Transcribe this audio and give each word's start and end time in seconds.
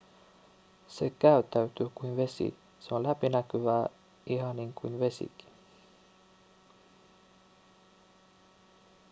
se 0.87 1.09
käyttäytyy 1.09 1.89
kuin 1.95 2.17
vesi 2.17 2.55
se 2.79 2.95
on 2.95 3.03
läpinäkyvää 3.03 3.89
ihan 4.25 4.55
niin 4.55 4.73
kuin 4.73 4.99
vesikin 4.99 5.49